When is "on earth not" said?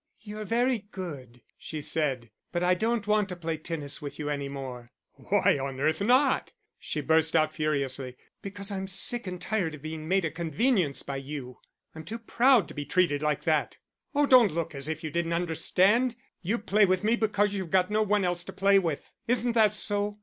5.59-6.53